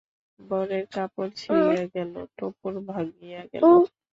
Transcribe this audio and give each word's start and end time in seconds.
বরের 0.39 0.85
কাপড় 0.93 1.31
ছিঁড়িয়া 1.39 1.83
গেল, 1.95 2.13
টোপর 2.37 2.73
ভাঙিয়া 2.89 3.41
গেল। 3.51 3.61